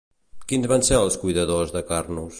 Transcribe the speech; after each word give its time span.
Quins 0.53 0.69
van 0.71 0.85
ser 0.89 0.97
els 1.01 1.19
cuidadors 1.27 1.77
de 1.77 1.87
Carnos? 1.93 2.29